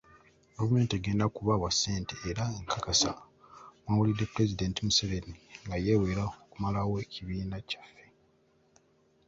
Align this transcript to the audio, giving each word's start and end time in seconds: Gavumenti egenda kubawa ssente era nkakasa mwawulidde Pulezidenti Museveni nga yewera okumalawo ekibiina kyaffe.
Gavumenti 0.57 0.93
egenda 0.95 1.25
kubawa 1.35 1.69
ssente 1.73 2.15
era 2.29 2.43
nkakasa 2.61 3.11
mwawulidde 3.83 4.25
Pulezidenti 4.31 4.79
Museveni 4.87 5.35
nga 5.65 5.77
yewera 5.85 6.23
okumalawo 6.43 6.93
ekibiina 7.03 7.57
kyaffe. 7.69 8.05